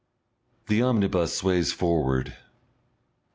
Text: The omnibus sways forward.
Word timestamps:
The 0.65 0.81
omnibus 0.81 1.31
sways 1.37 1.71
forward. 1.73 2.33